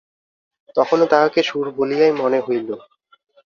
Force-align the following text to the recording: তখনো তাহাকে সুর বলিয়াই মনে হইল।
তখনো 0.75 1.03
তাহাকে 1.05 1.39
সুর 1.43 1.65
বলিয়াই 1.77 2.11
মনে 2.11 2.39
হইল। 2.39 2.69